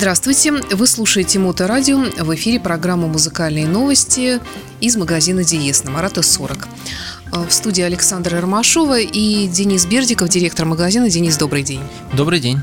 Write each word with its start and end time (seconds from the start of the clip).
Здравствуйте! 0.00 0.52
Вы 0.52 0.86
слушаете 0.86 1.38
Моторадио. 1.38 1.98
В 1.98 2.34
эфире 2.34 2.58
программа 2.58 3.06
«Музыкальные 3.06 3.66
новости» 3.66 4.40
из 4.80 4.96
магазина 4.96 5.44
«Диез» 5.44 5.84
на 5.84 5.90
Марата 5.90 6.22
40. 6.22 6.68
В 7.30 7.50
студии 7.50 7.82
Александра 7.82 8.40
Ромашова 8.40 8.98
и 8.98 9.46
Денис 9.46 9.84
Бердиков, 9.84 10.30
директор 10.30 10.64
магазина. 10.64 11.10
Денис, 11.10 11.36
добрый 11.36 11.62
день. 11.62 11.82
Добрый 12.14 12.40
день. 12.40 12.60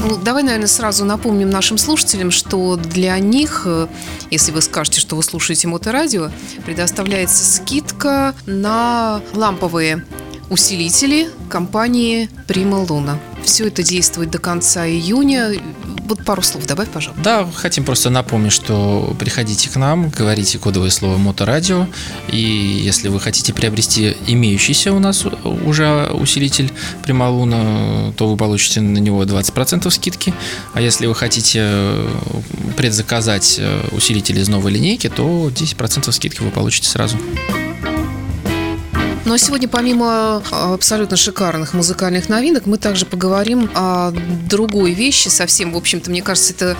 Ну, 0.00 0.16
давай, 0.16 0.42
наверное, 0.42 0.66
сразу 0.66 1.04
напомним 1.04 1.50
нашим 1.50 1.78
слушателям, 1.78 2.32
что 2.32 2.74
для 2.74 3.16
них, 3.20 3.62
э, 3.66 3.86
если 4.32 4.50
вы 4.50 4.62
скажете, 4.62 5.00
что 5.00 5.14
вы 5.14 5.22
слушаете 5.22 5.68
Моторадио, 5.68 6.32
предоставляется 6.64 7.44
скидка 7.44 8.34
на 8.44 9.22
ламповые 9.34 10.04
усилители 10.50 11.28
компании 11.48 12.28
Prima 12.46 12.86
Luna. 12.86 13.18
Все 13.44 13.68
это 13.68 13.82
действует 13.82 14.30
до 14.30 14.38
конца 14.38 14.86
июня. 14.86 15.52
Вот 16.08 16.24
пару 16.24 16.42
слов 16.42 16.66
добавь, 16.66 16.88
пожалуйста. 16.88 17.22
Да, 17.22 17.48
хотим 17.52 17.84
просто 17.84 18.10
напомнить, 18.10 18.52
что 18.52 19.14
приходите 19.18 19.68
к 19.68 19.76
нам, 19.76 20.08
говорите 20.10 20.58
кодовое 20.58 20.90
слово 20.90 21.16
«Моторадио», 21.16 21.88
и 22.28 22.38
если 22.38 23.08
вы 23.08 23.18
хотите 23.18 23.52
приобрести 23.52 24.16
имеющийся 24.26 24.92
у 24.92 25.00
нас 25.00 25.24
уже 25.64 26.08
усилитель 26.12 26.72
Прималуна, 27.02 28.12
то 28.16 28.28
вы 28.28 28.36
получите 28.36 28.80
на 28.80 28.98
него 28.98 29.24
20% 29.24 29.90
скидки, 29.90 30.32
а 30.74 30.80
если 30.80 31.06
вы 31.06 31.14
хотите 31.14 31.92
предзаказать 32.76 33.60
усилитель 33.90 34.38
из 34.38 34.48
новой 34.48 34.72
линейки, 34.72 35.08
то 35.08 35.48
10% 35.48 36.12
скидки 36.12 36.42
вы 36.42 36.50
получите 36.50 36.88
сразу. 36.88 37.16
А 39.28 39.38
сегодня 39.38 39.66
помимо 39.66 40.40
а, 40.52 40.74
абсолютно 40.74 41.16
шикарных 41.16 41.74
музыкальных 41.74 42.28
новинок, 42.28 42.66
мы 42.66 42.78
также 42.78 43.06
поговорим 43.06 43.68
о 43.74 44.12
другой 44.48 44.92
вещи 44.92 45.26
совсем. 45.26 45.72
В 45.72 45.76
общем-то, 45.76 46.10
мне 46.10 46.22
кажется, 46.22 46.52
это 46.52 46.76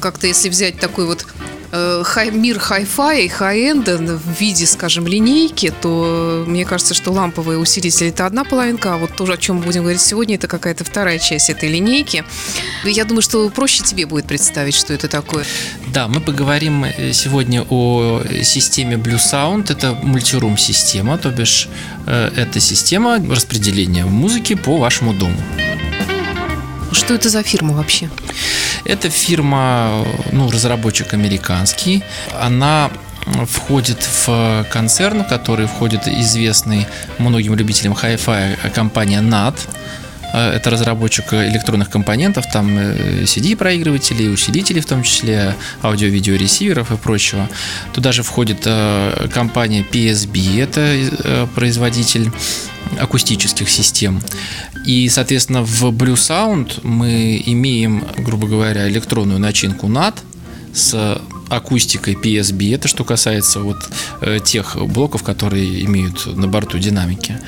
как-то 0.00 0.26
если 0.26 0.48
взять 0.48 0.80
такой 0.80 1.04
вот 1.04 1.26
Э, 1.72 2.02
хай, 2.04 2.30
мир 2.30 2.58
хай-фая 2.58 3.20
и 3.20 3.28
хай-энда 3.28 3.98
в 3.98 4.40
виде, 4.40 4.66
скажем, 4.66 5.06
линейки, 5.06 5.72
то 5.80 6.44
мне 6.46 6.64
кажется, 6.64 6.94
что 6.94 7.12
ламповые 7.12 7.58
усилители 7.58 8.08
это 8.08 8.26
одна 8.26 8.44
половинка, 8.44 8.94
а 8.94 8.96
вот 8.96 9.16
то, 9.16 9.24
о 9.24 9.36
чем 9.36 9.56
мы 9.56 9.62
будем 9.62 9.82
говорить 9.82 10.00
сегодня, 10.00 10.34
это 10.34 10.48
какая-то 10.48 10.84
вторая 10.84 11.18
часть 11.18 11.48
этой 11.48 11.68
линейки. 11.68 12.24
Я 12.84 13.04
думаю, 13.04 13.22
что 13.22 13.48
проще 13.50 13.84
тебе 13.84 14.06
будет 14.06 14.26
представить, 14.26 14.74
что 14.74 14.92
это 14.92 15.08
такое. 15.08 15.44
Да, 15.92 16.08
мы 16.08 16.20
поговорим 16.20 16.84
э, 16.84 17.12
сегодня 17.12 17.64
о 17.68 18.22
системе 18.42 18.96
Blue 18.96 19.18
Sound. 19.18 19.70
Это 19.70 19.92
мультирум 20.02 20.58
система, 20.58 21.18
то 21.18 21.30
бишь 21.30 21.68
э, 22.06 22.30
это 22.36 22.58
система 22.58 23.24
распределения 23.30 24.04
музыки 24.04 24.54
по 24.54 24.76
вашему 24.76 25.12
дому. 25.12 25.36
Что 26.92 27.14
это 27.14 27.28
за 27.28 27.42
фирма 27.42 27.74
вообще? 27.74 28.10
Это 28.84 29.10
фирма, 29.10 30.04
ну, 30.32 30.50
разработчик 30.50 31.14
американский. 31.14 32.02
Она 32.40 32.90
входит 33.46 34.02
в 34.02 34.66
концерн, 34.72 35.24
который 35.24 35.66
входит 35.66 36.08
известный 36.08 36.86
многим 37.18 37.54
любителям 37.54 37.92
Hi-Fi 37.92 38.70
компания 38.70 39.20
NAT. 39.20 39.56
Это 40.32 40.70
разработчик 40.70 41.32
электронных 41.34 41.90
компонентов, 41.90 42.44
там 42.52 42.78
CD-проигрыватели, 42.78 44.28
усилители, 44.28 44.78
в 44.78 44.86
том 44.86 45.02
числе 45.02 45.56
аудио-видео-ресиверов 45.82 46.92
и 46.92 46.96
прочего. 46.96 47.48
Туда 47.92 48.12
же 48.12 48.22
входит 48.22 48.62
э, 48.64 49.28
компания 49.34 49.84
PSB, 49.90 50.62
это 50.62 50.80
э, 50.80 51.46
производитель 51.56 52.30
акустических 52.98 53.68
систем. 53.68 54.20
И, 54.86 55.08
соответственно, 55.08 55.62
в 55.62 55.84
Blue 55.84 56.14
Sound 56.14 56.80
мы 56.82 57.42
имеем, 57.46 58.04
грубо 58.18 58.46
говоря, 58.46 58.88
электронную 58.88 59.38
начинку 59.38 59.86
NAT 59.86 60.14
с 60.72 61.20
акустикой 61.48 62.14
PSB. 62.14 62.74
Это 62.74 62.88
что 62.88 63.04
касается 63.04 63.60
вот 63.60 63.76
э, 64.20 64.38
тех 64.42 64.76
блоков, 64.76 65.22
которые 65.22 65.84
имеют 65.84 66.26
на 66.26 66.46
борту 66.46 66.78
динамики. 66.78 67.38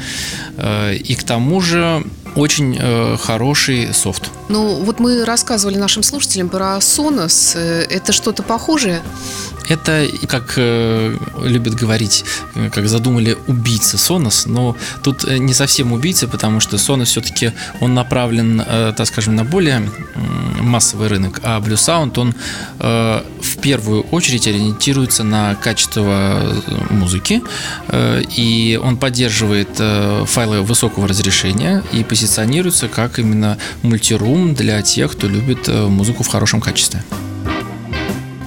Э, 0.56 0.94
и 0.94 1.14
к 1.14 1.22
тому 1.22 1.60
же 1.60 2.04
очень 2.34 2.76
э, 2.78 3.16
хороший 3.20 3.92
софт. 3.94 4.30
Ну, 4.48 4.82
вот 4.84 5.00
мы 5.00 5.24
рассказывали 5.24 5.76
нашим 5.76 6.02
слушателям 6.02 6.48
про 6.48 6.78
Sonos. 6.78 7.56
Э, 7.56 7.86
это 7.88 8.12
что-то 8.12 8.42
похожее? 8.42 9.02
Это, 9.68 10.06
как 10.28 10.54
э, 10.56 11.16
любят 11.42 11.74
говорить, 11.74 12.24
э, 12.54 12.70
как 12.70 12.88
задумали 12.88 13.36
убийцы 13.46 13.96
Sonos, 13.96 14.44
но 14.46 14.76
тут 15.02 15.24
э, 15.24 15.38
не 15.38 15.54
совсем 15.54 15.92
убийцы, 15.92 16.26
потому 16.26 16.60
что 16.60 16.76
Sonos 16.76 17.04
все-таки 17.04 17.52
он 17.80 17.94
направлен, 17.94 18.62
э, 18.66 18.92
так 18.96 19.06
скажем, 19.06 19.36
на 19.36 19.44
более 19.44 19.88
массовый 20.60 21.08
рынок, 21.08 21.40
а 21.42 21.60
Blue 21.60 21.74
Sound 21.74 22.18
он 22.18 22.34
э, 22.80 23.22
в 23.40 23.58
первую 23.58 24.02
очередь 24.10 24.46
ориентируется 24.46 25.24
на 25.24 25.54
качество 25.54 26.42
музыки, 26.90 27.42
э, 27.88 28.22
и 28.36 28.80
он 28.82 28.96
поддерживает 28.96 29.70
э, 29.78 30.24
файлы 30.26 30.62
высокого 30.62 31.06
разрешения 31.08 31.82
и 31.92 32.04
позиционируется 32.22 32.86
как 32.86 33.18
именно 33.18 33.58
мультирум 33.82 34.54
для 34.54 34.80
тех, 34.82 35.10
кто 35.10 35.26
любит 35.26 35.68
э, 35.68 35.88
музыку 35.88 36.22
в 36.22 36.28
хорошем 36.28 36.60
качестве. 36.60 37.02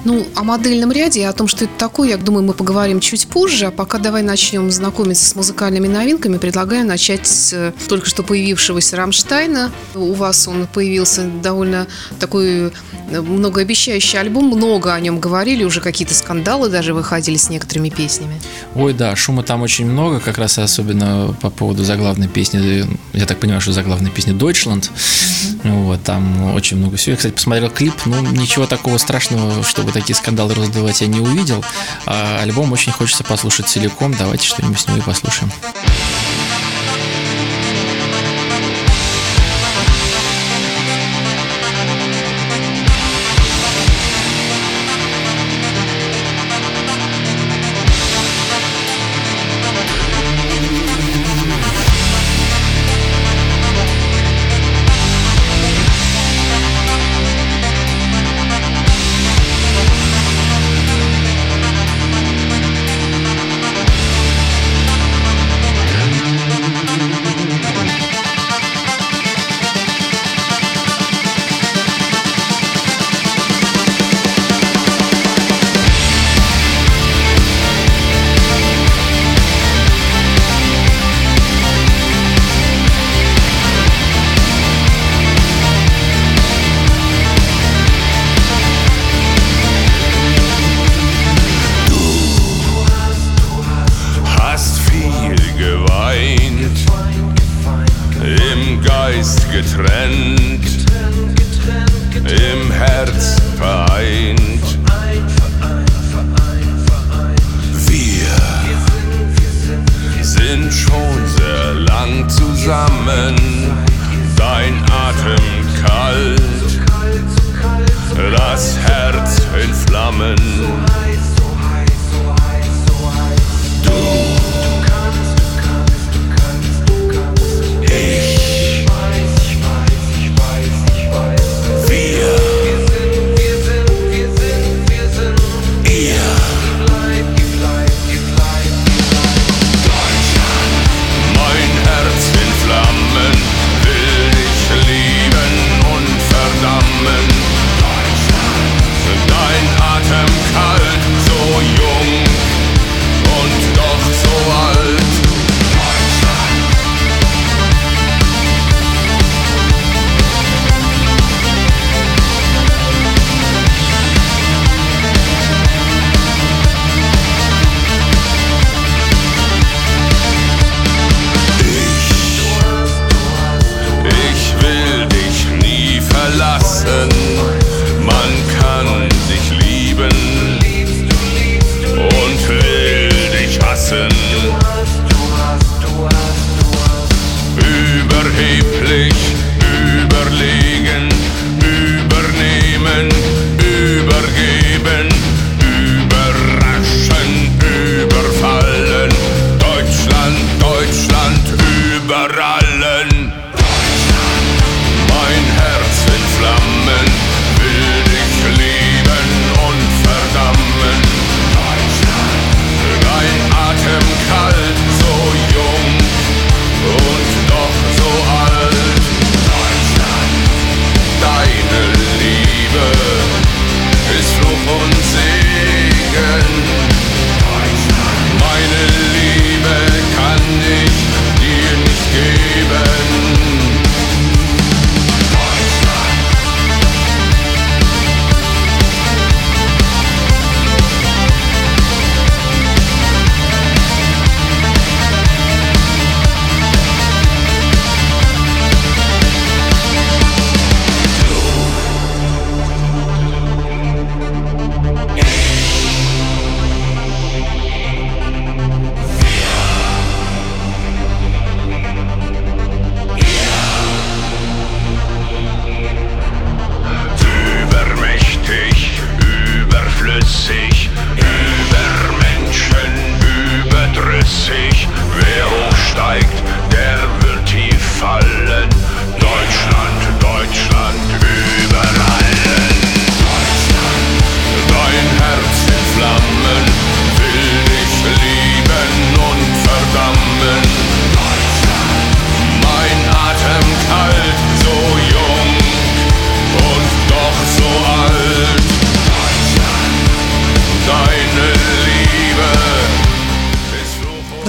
Ну, 0.06 0.24
о 0.36 0.44
модельном 0.44 0.92
ряде 0.92 1.22
и 1.22 1.24
о 1.24 1.32
том, 1.32 1.48
что 1.48 1.64
это 1.64 1.74
такое, 1.76 2.10
я 2.10 2.16
думаю, 2.16 2.44
мы 2.44 2.52
поговорим 2.52 3.00
чуть 3.00 3.26
позже. 3.26 3.66
А 3.66 3.70
пока 3.72 3.98
давай 3.98 4.22
начнем 4.22 4.70
знакомиться 4.70 5.28
с 5.28 5.34
музыкальными 5.34 5.88
новинками. 5.88 6.38
Предлагаю 6.38 6.86
начать 6.86 7.26
с 7.26 7.52
э, 7.52 7.72
только 7.88 8.06
что 8.06 8.22
появившегося 8.22 8.96
Рамштайна. 8.96 9.72
У 9.96 10.12
вас 10.12 10.46
он 10.46 10.68
появился 10.72 11.24
довольно 11.24 11.88
такой 12.20 12.70
э, 13.10 13.20
многообещающий 13.20 14.20
альбом. 14.20 14.46
Много 14.46 14.94
о 14.94 15.00
нем 15.00 15.18
говорили, 15.18 15.64
уже 15.64 15.80
какие-то 15.80 16.14
скандалы 16.14 16.68
даже 16.68 16.94
выходили 16.94 17.36
с 17.36 17.50
некоторыми 17.50 17.88
песнями. 17.88 18.40
Ой, 18.76 18.94
да, 18.94 19.16
шума 19.16 19.42
там 19.42 19.62
очень 19.62 19.86
много, 19.86 20.20
как 20.20 20.38
раз 20.38 20.56
особенно 20.56 21.34
по 21.40 21.50
поводу 21.50 21.82
заглавной 21.82 22.28
песни. 22.28 22.86
Я 23.12 23.26
так 23.26 23.40
понимаю, 23.40 23.60
что 23.60 23.72
заглавная 23.72 24.12
песня 24.12 24.34
Deutschland. 24.34 24.88
Mm-hmm. 24.88 25.82
Вот, 25.82 26.04
там 26.04 26.54
очень 26.54 26.76
много 26.76 26.96
всего. 26.96 27.10
Я, 27.10 27.16
кстати, 27.16 27.34
посмотрел 27.34 27.70
клип, 27.70 27.94
ну, 28.04 28.20
ничего 28.20 28.66
такого 28.66 28.98
страшного, 28.98 29.64
чтобы 29.64 29.95
такие 29.96 30.14
скандалы 30.14 30.54
раздувать 30.54 31.00
я 31.00 31.06
не 31.06 31.20
увидел. 31.20 31.64
А 32.04 32.40
альбом 32.42 32.72
очень 32.72 32.92
хочется 32.92 33.24
послушать 33.24 33.68
целиком. 33.68 34.12
Давайте 34.12 34.46
что-нибудь 34.46 34.78
с 34.78 34.86
него 34.86 34.98
и 34.98 35.00
послушаем. 35.00 35.50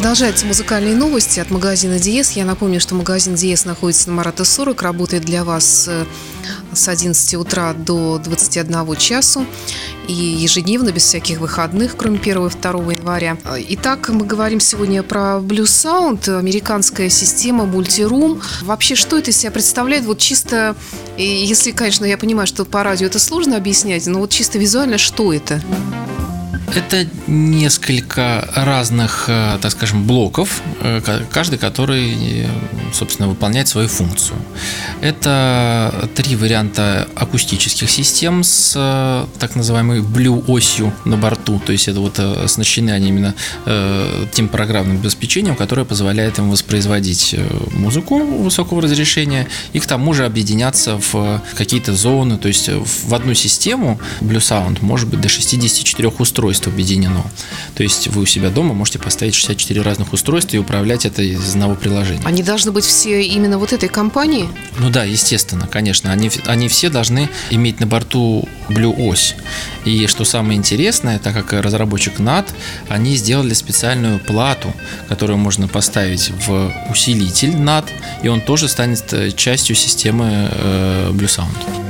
Продолжаются 0.08 0.46
музыкальные 0.46 0.96
новости 0.96 1.42
от 1.42 1.52
магазина 1.52 2.00
Диес. 2.00 2.32
Я 2.32 2.46
напомню, 2.46 2.80
что 2.80 2.96
магазин 2.96 3.36
Диес 3.36 3.66
находится 3.66 4.08
на 4.08 4.16
Марата 4.16 4.46
40, 4.46 4.82
работает 4.82 5.26
для 5.26 5.44
вас 5.44 5.86
э, 5.90 6.06
с 6.72 6.88
11 6.88 7.34
утра 7.34 7.74
до 7.74 8.18
21 8.18 8.96
часу 8.96 9.46
и 10.08 10.14
ежедневно, 10.14 10.94
без 10.94 11.04
всяких 11.04 11.40
выходных, 11.40 11.98
кроме 11.98 12.20
1 12.20 12.48
и 12.48 12.50
2 12.50 12.94
января. 12.94 13.38
Итак, 13.68 14.08
мы 14.08 14.26
говорим 14.26 14.62
сегодня 14.62 15.04
про 15.04 15.42
Blue 15.42 15.66
Sound, 15.66 16.38
американская 16.38 17.10
система 17.10 17.66
мультирум. 17.66 18.42
Вообще, 18.62 18.96
что 18.96 19.18
это 19.18 19.32
из 19.32 19.38
себя 19.38 19.52
представляет? 19.52 20.06
Вот 20.06 20.20
чисто, 20.20 20.78
если, 21.18 21.72
конечно, 21.72 22.06
я 22.06 22.18
понимаю, 22.18 22.48
что 22.48 22.64
по 22.64 22.82
радио 22.82 23.08
это 23.08 23.20
сложно 23.20 23.58
объяснять, 23.58 24.08
но 24.08 24.20
вот 24.20 24.30
чисто 24.30 24.58
визуально, 24.58 24.98
что 24.98 25.34
это? 25.34 25.62
Это 26.76 27.08
несколько 27.28 28.48
разных, 28.54 29.26
э, 29.30 29.58
так 29.62 29.72
скажем, 29.72 30.06
блоков, 30.06 30.62
э, 30.82 31.02
каждый 31.32 31.58
который, 31.58 32.46
собственно, 32.94 33.30
выполняет 33.30 33.68
свою 33.68 33.88
функцию. 33.88 34.38
Это 35.02 36.10
три 36.16 36.36
варианта 36.36 37.08
акустических 37.16 37.90
систем 37.90 38.44
с 38.44 38.74
э, 38.76 39.26
так 39.40 39.56
называемой 39.56 40.02
Blue 40.02 40.44
осью 40.48 40.94
на 41.06 41.18
борту, 41.18 41.62
то 41.66 41.72
есть 41.72 41.88
это 41.88 42.00
вот 42.00 42.20
оснащены 42.20 42.92
они 42.92 43.10
именно 43.10 43.34
тем 44.32 44.48
программным 44.48 44.98
обеспечением, 44.98 45.56
которое 45.56 45.86
позволяет 45.86 46.40
им 46.40 46.50
воспроизводить 46.50 47.36
музыку 47.74 48.20
высокого 48.20 48.82
разрешения 48.82 49.48
и 49.74 49.80
к 49.80 49.86
тому 49.86 50.14
же 50.14 50.26
объединяться 50.26 51.00
в 51.12 51.42
какие-то 51.56 51.94
зоны, 51.94 52.38
то 52.38 52.48
есть 52.48 52.70
в 52.70 53.14
одну 53.14 53.34
систему 53.34 54.00
Blue 54.22 54.38
Sound 54.38 54.80
может 54.82 55.08
быть 55.08 55.22
до 55.22 55.30
64 55.30 56.10
устройств 56.10 56.57
устройство 56.58 56.72
объединено. 56.72 57.24
То 57.76 57.84
есть 57.84 58.08
вы 58.08 58.22
у 58.22 58.26
себя 58.26 58.50
дома 58.50 58.74
можете 58.74 59.00
поставить 59.00 59.36
64 59.36 59.82
разных 59.82 60.14
устройства 60.14 60.58
и 60.58 60.60
управлять 60.60 61.06
это 61.06 61.22
из 61.22 61.52
одного 61.52 61.76
приложения. 61.76 62.22
Они 62.26 62.44
должны 62.44 62.72
быть 62.72 62.86
все 62.86 63.22
именно 63.24 63.58
вот 63.58 63.74
этой 63.74 63.90
компании? 63.90 64.50
Ну 64.80 64.90
да, 64.90 65.04
естественно, 65.04 65.68
конечно. 65.68 66.12
Они, 66.12 66.30
они 66.46 66.68
все 66.68 66.90
должны 66.90 67.30
иметь 67.52 67.80
на 67.80 67.88
борту 67.88 68.48
Blue 68.70 68.94
ось. 68.98 69.36
И 69.86 70.08
что 70.08 70.26
самое 70.26 70.58
интересное, 70.58 71.20
так 71.20 71.34
как 71.34 71.54
разработчик 71.54 72.20
NAT, 72.20 72.48
они 72.90 73.16
сделали 73.16 73.54
специальную 73.54 74.20
плату, 74.20 74.74
которую 75.10 75.38
можно 75.38 75.68
поставить 75.68 76.32
в 76.48 76.72
усилитель 76.90 77.52
NAT, 77.52 77.86
и 78.24 78.28
он 78.28 78.42
тоже 78.42 78.68
станет 78.68 79.14
э, 79.14 79.32
частью 79.32 79.76
системы 79.76 80.50
э, 80.52 81.12
Blue 81.14 81.28
Sound. 81.28 81.87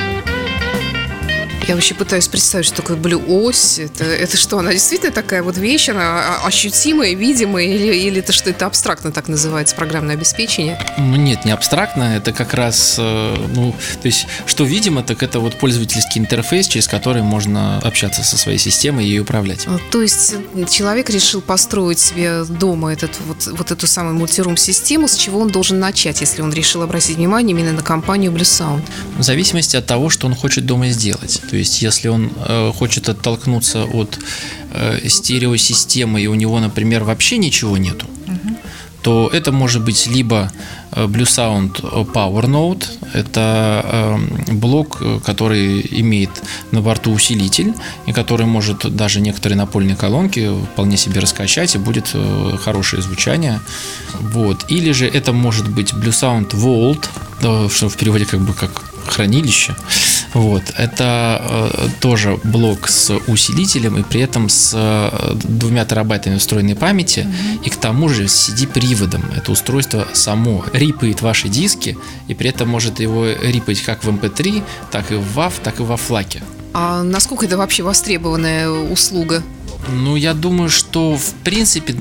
Я 1.67 1.75
вообще 1.75 1.95
пытаюсь 1.95 2.29
представить, 2.29 2.65
что 2.65 2.77
такое 2.77 2.95
блю-ось. 2.95 3.77
Это, 3.77 4.05
это 4.05 4.37
что, 4.37 4.59
она 4.59 4.71
действительно 4.71 5.11
такая 5.11 5.43
вот 5.43 5.57
вещь, 5.57 5.89
она 5.89 6.37
ощутимая, 6.45 7.13
видимая, 7.13 7.65
или, 7.65 7.93
или 7.93 8.19
это 8.19 8.31
что, 8.31 8.49
это 8.49 8.65
абстрактно 8.65 9.11
так 9.11 9.27
называется, 9.27 9.75
программное 9.75 10.15
обеспечение? 10.15 10.79
Ну 10.97 11.17
нет, 11.17 11.43
не 11.43 11.51
абстрактно, 11.51 12.15
это 12.15 12.31
как 12.31 12.53
раз, 12.53 12.95
э, 12.97 13.35
ну, 13.53 13.75
то 14.01 14.05
есть, 14.05 14.27
что 14.45 14.63
видимо, 14.63 15.03
так 15.03 15.21
это 15.23 15.41
вот 15.41 15.59
пользовательский 15.59 16.21
интерфейс, 16.21 16.67
через 16.67 16.87
который 16.87 17.21
можно 17.21 17.79
общаться 17.79 18.23
со 18.23 18.37
своей 18.37 18.59
системой 18.59 19.03
и 19.03 19.09
ей 19.09 19.19
управлять. 19.19 19.65
А, 19.67 19.77
то 19.91 20.01
есть, 20.01 20.35
человек 20.71 21.09
решил 21.09 21.41
построить 21.41 21.99
себе 21.99 22.45
дома 22.45 22.93
этот, 22.93 23.11
вот, 23.25 23.45
вот 23.45 23.71
эту 23.71 23.87
самую 23.87 24.15
мультирум-систему, 24.15 25.09
с 25.09 25.15
чего 25.15 25.41
он 25.41 25.49
должен 25.49 25.79
начать, 25.79 26.21
если 26.21 26.41
он 26.41 26.53
решил 26.53 26.81
обратить 26.81 27.17
внимание 27.17 27.53
именно 27.53 27.73
на 27.73 27.83
компанию 27.83 28.31
Blue 28.31 28.39
Sound? 28.39 28.83
В 29.17 29.23
зависимости 29.23 29.75
от 29.75 29.85
того, 29.85 30.09
что 30.09 30.27
он 30.27 30.33
хочет 30.33 30.65
дома 30.65 30.87
сделать. 30.91 31.41
То 31.49 31.56
есть, 31.57 31.81
если 31.81 32.07
он 32.07 32.31
э, 32.35 32.71
хочет 32.75 33.09
оттолкнуться 33.09 33.85
от 33.85 34.19
э, 34.71 35.07
стереосистемы, 35.07 36.21
и 36.21 36.27
у 36.27 36.35
него, 36.35 36.59
например, 36.59 37.03
вообще 37.03 37.37
ничего 37.37 37.77
нету, 37.77 38.05
угу. 38.27 38.57
то 39.01 39.29
это 39.33 39.51
может 39.51 39.83
быть 39.83 40.07
либо 40.07 40.51
э, 40.91 41.05
Blue 41.05 41.25
Sound 41.25 41.81
Power 42.13 42.45
Node, 42.45 42.85
это 43.13 43.81
э, 43.83 44.53
блок, 44.53 45.01
который 45.25 45.85
имеет 46.01 46.29
на 46.71 46.81
борту 46.81 47.11
усилитель, 47.11 47.73
и 48.05 48.13
который 48.13 48.45
может 48.45 48.95
даже 48.95 49.21
некоторые 49.21 49.57
напольные 49.57 49.95
колонки 49.95 50.51
вполне 50.73 50.97
себе 50.97 51.21
раскачать, 51.21 51.75
и 51.75 51.77
будет 51.77 52.15
хорошее 52.63 53.01
звучание. 53.01 53.59
Вот. 54.19 54.65
Или 54.69 54.91
же 54.91 55.07
это 55.07 55.33
может 55.33 55.67
быть 55.69 55.93
Blue 55.93 56.11
Sound 56.11 56.51
Vault, 56.51 57.05
что 57.71 57.89
в 57.89 57.97
переводе 57.97 58.25
как 58.25 58.41
бы 58.41 58.53
как 58.53 58.83
хранилище. 59.07 59.75
Вот. 60.37 60.71
Это 60.77 61.41
э, 61.73 61.87
тоже 61.99 62.39
блок 62.43 62.87
с 62.89 63.11
усилителем 63.25 63.97
и 63.97 64.03
при 64.03 64.21
этом 64.21 64.49
с 64.49 64.71
э, 64.75 65.33
двумя 65.33 65.83
терабайтами 65.83 66.37
встроенной 66.37 66.75
памяти 66.75 67.21
mm-hmm. 67.21 67.65
и 67.65 67.69
к 67.71 67.75
тому 67.77 68.07
же 68.07 68.27
с 68.27 68.47
CD-приводом. 68.47 69.23
Это 69.35 69.51
устройство 69.51 70.07
само 70.13 70.63
рипает 70.73 71.23
ваши 71.23 71.49
диски 71.49 71.97
и 72.27 72.35
при 72.35 72.51
этом 72.51 72.69
может 72.69 72.99
его 72.99 73.25
рипать 73.25 73.81
как 73.81 74.03
в 74.03 74.09
MP3, 74.09 74.57
эм 74.57 74.63
так 74.91 75.11
и 75.11 75.15
в 75.15 75.39
WAV, 75.39 75.53
так 75.63 75.79
и 75.79 75.83
во 75.83 75.97
флаке. 75.97 76.43
А 76.71 77.01
насколько 77.01 77.47
это 77.47 77.57
вообще 77.57 77.81
востребованная 77.81 78.69
услуга? 78.69 79.41
Ну, 79.89 80.15
я 80.15 80.33
думаю, 80.33 80.69
что 80.69 81.15
в 81.15 81.33
принципе 81.43 81.95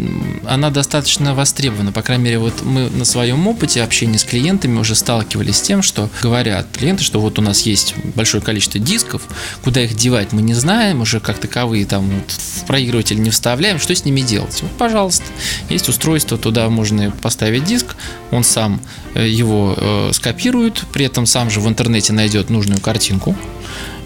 она 0.46 0.70
достаточно 0.70 1.34
востребована. 1.34 1.92
По 1.92 2.02
крайней 2.02 2.24
мере, 2.24 2.38
вот 2.38 2.62
мы 2.62 2.90
на 2.90 3.04
своем 3.04 3.46
опыте 3.46 3.82
общения 3.82 4.18
с 4.18 4.24
клиентами 4.24 4.78
уже 4.78 4.94
сталкивались 4.94 5.58
с 5.58 5.60
тем, 5.62 5.82
что 5.82 6.08
говорят 6.22 6.66
клиенты, 6.72 7.04
что 7.04 7.20
вот 7.20 7.38
у 7.38 7.42
нас 7.42 7.62
есть 7.62 7.94
большое 8.14 8.42
количество 8.42 8.80
дисков, 8.80 9.22
куда 9.62 9.82
их 9.82 9.94
девать 9.94 10.32
мы 10.32 10.42
не 10.42 10.54
знаем, 10.54 11.00
уже 11.00 11.20
как 11.20 11.38
таковые 11.38 11.86
там 11.86 12.08
вот 12.08 12.30
в 12.30 12.64
проигрыватель 12.66 13.20
не 13.20 13.30
вставляем, 13.30 13.78
что 13.78 13.94
с 13.94 14.04
ними 14.04 14.20
делать? 14.20 14.58
Вот, 14.62 14.72
пожалуйста, 14.72 15.24
есть 15.68 15.88
устройство, 15.88 16.38
туда 16.38 16.68
можно 16.68 17.10
поставить 17.22 17.64
диск, 17.64 17.96
он 18.30 18.44
сам 18.44 18.80
э, 19.14 19.28
его 19.28 19.74
э, 19.76 20.10
скопирует, 20.12 20.82
при 20.92 21.04
этом 21.04 21.26
сам 21.26 21.50
же 21.50 21.60
в 21.60 21.68
интернете 21.68 22.12
найдет 22.12 22.50
нужную 22.50 22.80
картинку, 22.80 23.36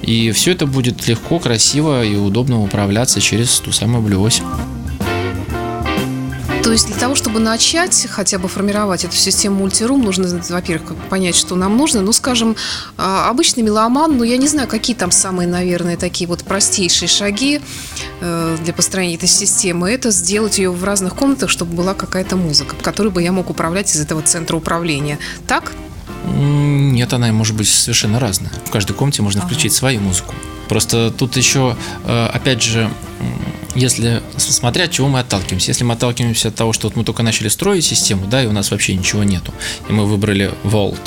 и 0.02 0.32
все 0.32 0.52
это 0.52 0.66
будет 0.66 1.06
легко, 1.06 1.38
красиво 1.38 2.04
и 2.04 2.16
удобно 2.16 2.62
управляться 2.62 3.20
через 3.20 3.58
ту 3.60 3.72
самую 3.72 4.02
блюось. 4.02 4.42
То 6.62 6.72
есть 6.72 6.86
для 6.86 6.96
того, 6.96 7.14
чтобы 7.14 7.40
начать 7.40 8.06
хотя 8.10 8.38
бы 8.38 8.46
формировать 8.46 9.04
эту 9.04 9.16
систему 9.16 9.56
мультирум, 9.56 10.02
нужно, 10.02 10.40
во-первых, 10.50 10.94
понять, 11.08 11.34
что 11.34 11.56
нам 11.56 11.76
нужно. 11.76 12.02
Ну, 12.02 12.12
скажем, 12.12 12.54
а, 12.96 13.28
обычный 13.30 13.62
меломан, 13.62 14.18
ну, 14.18 14.24
я 14.24 14.36
не 14.36 14.46
знаю, 14.46 14.68
какие 14.68 14.94
там 14.94 15.10
самые, 15.10 15.48
наверное, 15.48 15.96
такие 15.96 16.28
вот 16.28 16.44
простейшие 16.44 17.08
шаги 17.08 17.60
э, 18.20 18.56
для 18.62 18.72
построения 18.72 19.16
этой 19.16 19.28
системы. 19.28 19.90
Это 19.90 20.10
сделать 20.10 20.58
ее 20.58 20.70
в 20.70 20.84
разных 20.84 21.16
комнатах, 21.16 21.50
чтобы 21.50 21.74
была 21.74 21.94
какая-то 21.94 22.36
музыка, 22.36 22.76
которой 22.80 23.08
бы 23.08 23.22
я 23.22 23.32
мог 23.32 23.50
управлять 23.50 23.92
из 23.92 24.00
этого 24.00 24.22
центра 24.22 24.56
управления. 24.56 25.18
Так? 25.48 25.72
Нет, 26.24 27.12
она 27.12 27.32
может 27.32 27.56
быть 27.56 27.68
совершенно 27.68 28.18
разная. 28.20 28.50
В 28.66 28.70
каждой 28.70 28.92
комнате 28.92 29.22
можно 29.22 29.42
включить 29.42 29.72
свою 29.72 30.00
музыку. 30.00 30.34
Просто 30.68 31.10
тут 31.10 31.36
еще, 31.36 31.76
э, 32.04 32.26
опять 32.32 32.62
же, 32.62 32.88
если 33.74 34.22
смотря 34.36 34.84
от 34.84 34.92
чего 34.92 35.08
мы 35.08 35.20
отталкиваемся. 35.20 35.70
Если 35.70 35.84
мы 35.84 35.94
отталкиваемся 35.94 36.48
от 36.48 36.54
того, 36.54 36.72
что 36.72 36.88
вот 36.88 36.96
мы 36.96 37.04
только 37.04 37.22
начали 37.22 37.48
строить 37.48 37.84
систему, 37.84 38.26
да, 38.26 38.42
и 38.42 38.46
у 38.46 38.52
нас 38.52 38.70
вообще 38.70 38.94
ничего 38.94 39.24
нету, 39.24 39.52
и 39.88 39.92
мы 39.92 40.06
выбрали 40.06 40.52
Vault, 40.62 41.00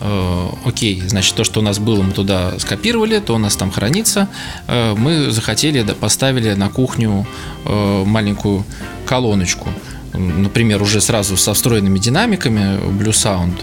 э, 0.00 0.48
окей, 0.64 1.02
значит, 1.06 1.34
то, 1.34 1.44
что 1.44 1.60
у 1.60 1.62
нас 1.62 1.78
было, 1.78 2.02
мы 2.02 2.12
туда 2.12 2.58
скопировали, 2.58 3.18
то 3.18 3.34
у 3.34 3.38
нас 3.38 3.56
там 3.56 3.70
хранится. 3.72 4.28
Э, 4.68 4.94
мы 4.96 5.30
захотели, 5.30 5.82
да, 5.82 5.94
поставили 5.94 6.52
на 6.54 6.68
кухню 6.68 7.26
маленькую 7.64 8.64
колоночку 9.06 9.68
например, 10.14 10.82
уже 10.82 11.00
сразу 11.00 11.36
со 11.36 11.54
встроенными 11.54 11.98
динамиками 11.98 12.78
Blue 12.98 13.12
Sound, 13.12 13.54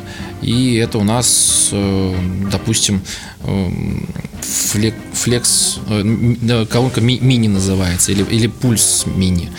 и 0.50 0.76
это 0.78 0.98
у 0.98 1.04
нас, 1.04 1.70
э, 1.72 2.16
допустим, 2.52 3.02
флекс, 5.14 5.80
э, 5.88 6.66
колонка 6.68 7.02
мини 7.02 7.48
называется, 7.48 8.12
или, 8.12 8.24
или 8.24 8.48
пульс 8.48 9.06
мини. 9.06 9.52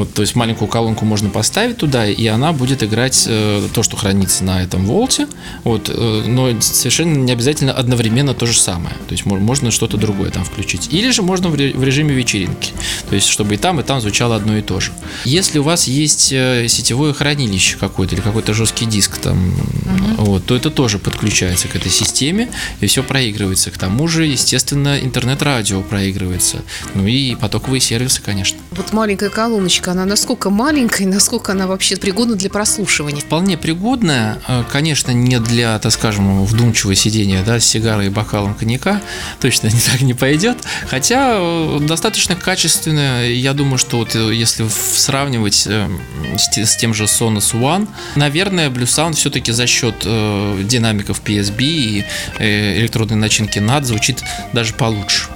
Вот, 0.00 0.14
то 0.14 0.22
есть 0.22 0.34
маленькую 0.34 0.66
колонку 0.66 1.04
можно 1.04 1.28
поставить 1.28 1.76
туда, 1.76 2.06
и 2.06 2.26
она 2.26 2.54
будет 2.54 2.82
играть 2.82 3.26
э, 3.28 3.68
то, 3.74 3.82
что 3.82 3.98
хранится 3.98 4.44
на 4.44 4.62
этом 4.62 4.86
волте. 4.86 5.28
Вот, 5.62 5.90
э, 5.90 6.24
но 6.26 6.58
совершенно 6.62 7.16
не 7.16 7.30
обязательно 7.30 7.74
одновременно 7.74 8.32
то 8.32 8.46
же 8.46 8.58
самое. 8.58 8.94
То 9.08 9.12
есть 9.12 9.26
можно 9.26 9.70
что-то 9.70 9.98
другое 9.98 10.30
там 10.30 10.42
включить. 10.42 10.88
Или 10.90 11.10
же 11.10 11.20
можно 11.20 11.50
в, 11.50 11.52
в 11.52 11.84
режиме 11.84 12.14
вечеринки. 12.14 12.72
То 13.10 13.14
есть 13.14 13.28
чтобы 13.28 13.56
и 13.56 13.58
там, 13.58 13.78
и 13.78 13.82
там 13.82 14.00
звучало 14.00 14.36
одно 14.36 14.56
и 14.56 14.62
то 14.62 14.80
же. 14.80 14.92
Если 15.26 15.58
у 15.58 15.64
вас 15.64 15.86
есть 15.86 16.32
э, 16.32 16.66
сетевое 16.66 17.12
хранилище 17.12 17.76
какое-то 17.76 18.14
или 18.14 18.22
какой-то 18.22 18.54
жесткий 18.54 18.86
диск 18.86 19.18
там, 19.18 19.52
угу. 19.52 20.24
вот, 20.24 20.46
то 20.46 20.56
это 20.56 20.70
тоже 20.70 20.98
подключается 20.98 21.68
к 21.68 21.76
этой 21.76 21.90
системе 21.90 22.48
и 22.80 22.86
все 22.86 23.02
проигрывается. 23.02 23.70
К 23.70 23.76
тому 23.76 24.08
же, 24.08 24.24
естественно, 24.24 24.98
интернет-радио 24.98 25.82
проигрывается. 25.82 26.62
Ну 26.94 27.06
и 27.06 27.34
потоковые 27.34 27.82
сервисы, 27.82 28.22
конечно. 28.22 28.58
Вот 28.70 28.94
маленькая 28.94 29.28
колоночка 29.28 29.89
она 29.90 30.04
насколько 30.04 30.50
маленькая, 30.50 31.06
насколько 31.06 31.52
она 31.52 31.66
вообще 31.66 31.96
пригодна 31.96 32.36
для 32.36 32.50
прослушивания? 32.50 33.20
Вполне 33.20 33.56
пригодная, 33.56 34.40
э, 34.46 34.64
конечно, 34.70 35.10
не 35.10 35.38
для, 35.40 35.78
так 35.78 35.92
скажем, 35.92 36.44
вдумчивого 36.44 36.94
сидения, 36.94 37.42
да, 37.44 37.60
с 37.60 37.64
сигарой 37.64 38.06
и 38.06 38.08
бокалом 38.08 38.54
коньяка, 38.54 39.00
точно 39.40 39.68
не 39.68 39.80
так 39.80 40.00
не 40.02 40.14
пойдет, 40.14 40.58
хотя 40.88 41.34
э, 41.34 41.78
достаточно 41.80 42.36
качественная, 42.36 43.30
я 43.30 43.52
думаю, 43.52 43.78
что 43.78 43.98
вот 43.98 44.14
э, 44.14 44.34
если 44.34 44.66
сравнивать 44.68 45.66
с 45.66 46.76
тем 46.76 46.94
же 46.94 47.04
Sonos 47.04 47.52
One, 47.52 47.88
наверное, 48.16 48.70
Blue 48.70 48.84
Sound 48.84 49.14
все-таки 49.14 49.52
за 49.52 49.66
счет 49.66 49.94
динамиков 50.00 51.20
PSB 51.24 51.60
и 51.60 52.04
электронной 52.38 53.16
начинки 53.16 53.58
NAT 53.58 53.84
звучит 53.84 54.22
даже 54.52 54.74
получше. 54.74 55.28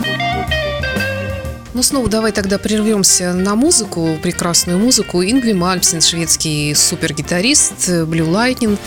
Ну, 1.75 1.83
снова 1.83 2.09
давай 2.09 2.31
тогда 2.31 2.59
прервемся 2.59 3.33
на 3.33 3.57
музыку, 3.57 4.17
прекрасную 4.23 4.79
музыку. 4.79 5.25
Ингви 5.25 5.53
Мальмсен, 5.53 6.01
шведский 6.01 6.73
супергитарист, 6.73 7.89
Blue 7.89 8.31
Lightning. 8.31 8.79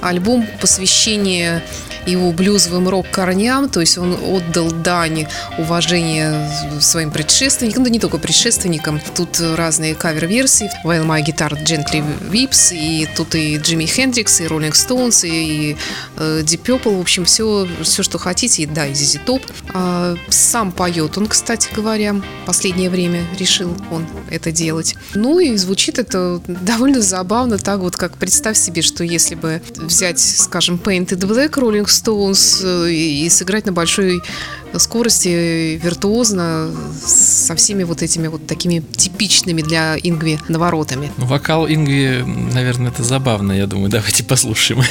Альбом 0.00 0.44
посвящение 0.60 1.62
его 2.06 2.32
блюзовым 2.32 2.88
рок-корням, 2.88 3.68
то 3.68 3.80
есть 3.80 3.98
он 3.98 4.14
отдал 4.14 4.70
дань 4.70 5.26
уважения 5.58 6.50
своим 6.80 7.10
предшественникам, 7.10 7.84
да 7.84 7.90
не 7.90 7.98
только 7.98 8.18
предшественникам, 8.18 9.00
тут 9.14 9.40
разные 9.40 9.94
кавер-версии, 9.94 10.70
While 10.84 11.06
My 11.06 11.24
Guitar 11.24 11.52
Gently 11.64 12.04
Weeps, 12.30 12.74
и 12.74 13.08
тут 13.16 13.34
и 13.34 13.56
Джимми 13.56 13.86
Хендрикс, 13.86 14.40
и 14.40 14.44
Rolling 14.44 14.72
Stones, 14.72 15.26
и 15.26 15.76
э, 16.16 16.42
Deep 16.42 16.62
Purple, 16.64 16.96
в 16.96 17.00
общем, 17.00 17.24
все, 17.24 17.66
все, 17.82 18.02
что 18.02 18.18
хотите, 18.18 18.62
и 18.62 18.66
да, 18.66 18.86
и 18.86 18.92
ZZ 18.92 19.24
Top. 19.24 19.42
А, 19.72 20.16
сам 20.28 20.72
поет 20.72 21.16
он, 21.18 21.26
кстати 21.26 21.68
говоря, 21.74 22.16
последнее 22.46 22.90
время 22.90 23.24
решил 23.38 23.74
он 23.90 24.06
это 24.30 24.52
делать. 24.52 24.94
Ну 25.14 25.38
и 25.38 25.56
звучит 25.56 25.98
это 25.98 26.40
довольно 26.46 27.00
забавно, 27.00 27.58
так 27.58 27.80
вот, 27.80 27.96
как 27.96 28.16
представь 28.16 28.56
себе, 28.56 28.82
что 28.82 29.04
если 29.04 29.34
бы 29.34 29.62
взять, 29.76 30.20
скажем, 30.20 30.80
Painted 30.82 31.18
Black 31.18 31.52
Rolling 31.52 31.86
Stones 32.02 32.62
э, 32.64 32.90
и 32.90 33.28
сыграть 33.28 33.66
на 33.66 33.72
большой 33.72 34.22
скорости 34.78 35.78
виртуозно 35.82 36.70
со 37.04 37.54
всеми 37.54 37.84
вот 37.84 38.02
этими 38.02 38.26
вот 38.26 38.46
такими 38.46 38.80
типичными 38.80 39.62
для 39.62 39.96
Ингви 39.96 40.40
наворотами. 40.48 41.12
Вокал 41.16 41.66
Ингви, 41.68 42.24
наверное, 42.24 42.90
это 42.90 43.02
забавно, 43.02 43.52
я 43.52 43.66
думаю. 43.66 43.90
Давайте 43.90 44.24
послушаем. 44.24 44.82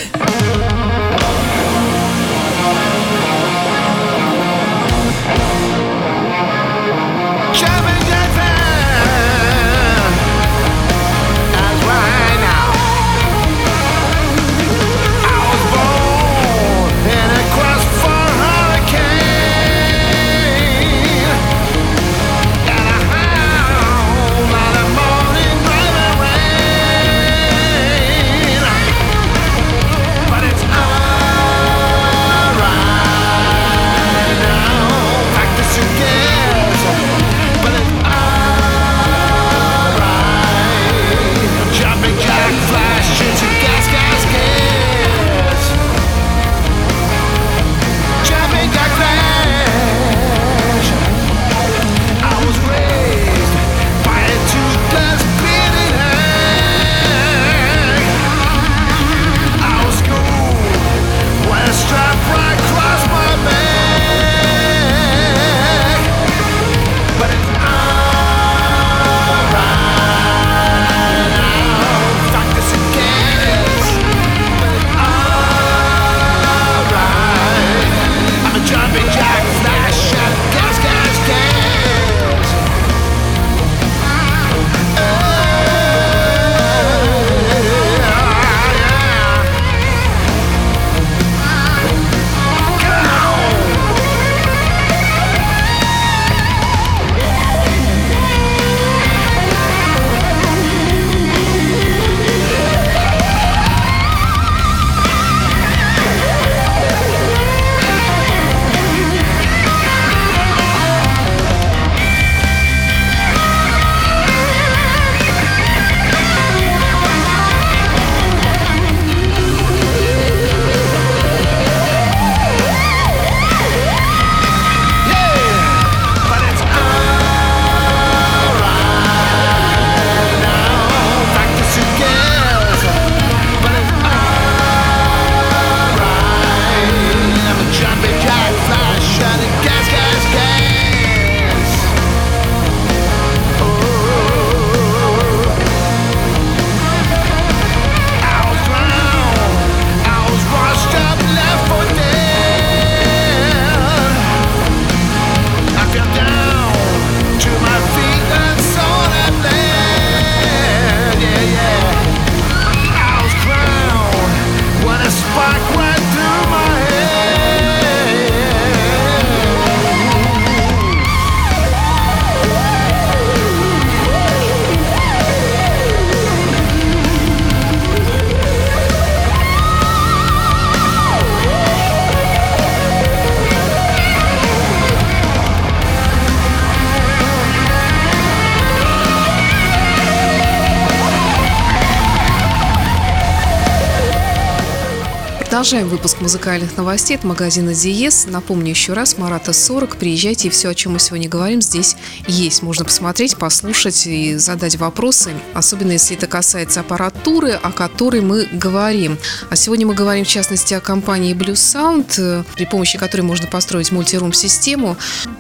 Продолжаем 195.64 195.88
выпуск 195.88 196.20
музыкальных 196.20 196.76
новостей 196.76 197.16
от 197.16 197.24
магазина 197.24 197.74
Диес. 197.74 198.26
Напомню 198.28 198.72
еще 198.72 198.92
раз, 198.92 199.18
Марата 199.18 199.54
40. 199.54 199.96
Приезжайте, 199.96 200.50
и 200.50 200.52
все, 200.52 200.68
о 200.68 200.76
чем 200.76 200.92
мы 200.92 201.00
сегодня 201.00 201.30
говорим, 201.30 201.62
здесь 201.62 201.96
есть. 202.28 202.64
Можно 202.64 202.84
посмотреть, 202.84 203.38
послушать 203.38 204.06
и 204.06 204.36
задать 204.36 204.76
вопросы, 204.76 205.32
особенно 205.54 205.94
если 205.94 206.18
это 206.18 206.28
касается 206.28 206.82
аппаратуры, 206.82 207.52
о 207.52 207.72
которой 207.72 208.20
мы 208.20 208.46
говорим. 208.52 209.18
А 209.50 209.56
сегодня 209.56 209.88
мы 209.88 209.94
говорим, 209.94 210.26
в 210.26 210.28
частности, 210.28 210.74
о 210.74 210.82
компании 210.82 211.34
Blue 211.34 211.54
Sound, 211.54 212.44
при 212.56 212.66
помощи 212.66 212.98
которой 212.98 213.22
можно 213.22 213.48
построить 213.48 213.94
мультирум-систему. 213.94 214.98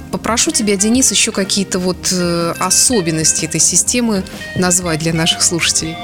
Попрошу 0.09 0.51
тебя, 0.51 0.77
Денис, 0.77 1.11
еще 1.11 1.33
какие-то 1.33 1.79
вот 1.79 2.13
э, 2.13 2.53
особенности 2.59 3.43
этой 3.43 3.59
системы 3.59 4.23
назвать 4.55 4.99
для 4.99 5.11
наших 5.11 5.41
слушателей. 5.41 5.97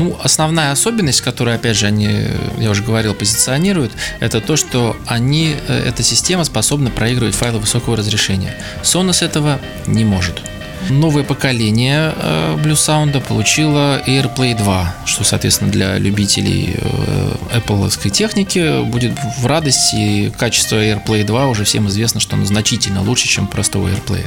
Ну, 0.00 0.16
основная 0.22 0.72
особенность, 0.72 1.20
которую, 1.20 1.54
опять 1.56 1.76
же, 1.76 1.84
они, 1.84 2.08
я 2.56 2.70
уже 2.70 2.82
говорил, 2.82 3.12
позиционируют, 3.12 3.92
это 4.18 4.40
то, 4.40 4.56
что 4.56 4.96
они, 5.06 5.54
э, 5.68 5.88
эта 5.88 6.02
система 6.02 6.44
способна 6.44 6.88
проигрывать 6.88 7.34
файлы 7.34 7.58
высокого 7.58 7.98
разрешения. 7.98 8.54
Sonos 8.82 9.22
этого 9.22 9.60
не 9.86 10.06
может. 10.06 10.40
Новое 10.88 11.24
поколение 11.24 12.14
э, 12.16 12.56
Blue 12.56 12.72
Sound 12.72 13.20
получило 13.26 14.02
AirPlay 14.06 14.56
2, 14.56 14.94
что, 15.04 15.24
соответственно, 15.24 15.70
для 15.70 15.98
любителей 15.98 16.74
э, 16.76 17.58
Apple 17.58 18.10
техники 18.10 18.82
будет 18.84 19.12
в 19.38 19.46
радость, 19.46 19.94
и 19.94 20.32
качество 20.36 20.76
AirPlay 20.76 21.24
2 21.24 21.46
уже 21.48 21.64
всем 21.64 21.88
известно, 21.88 22.18
что 22.18 22.36
оно 22.36 22.46
значительно 22.46 23.02
лучше, 23.02 23.28
чем 23.28 23.46
простого 23.46 23.88
AirPlay. 23.88 24.26